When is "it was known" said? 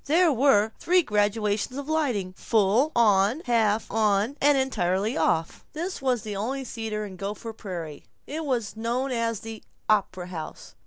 8.25-9.11